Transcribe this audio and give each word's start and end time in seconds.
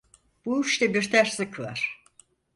Bu 0.45 0.61
işte 0.65 0.93
bir 0.93 1.11
terslik 1.11 1.59
var. 1.59 2.03